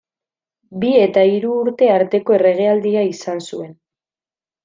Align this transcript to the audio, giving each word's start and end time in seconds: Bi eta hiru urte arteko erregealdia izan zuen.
Bi 0.83 0.87
eta 1.01 1.25
hiru 1.33 1.51
urte 1.65 1.91
arteko 1.97 2.37
erregealdia 2.39 3.05
izan 3.13 3.45
zuen. 3.49 3.73